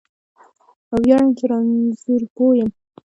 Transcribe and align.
ویاړم 1.01 1.31
چې 1.37 1.43
رانځور 1.51 2.21
پوه 2.35 2.53
یم 2.59 2.69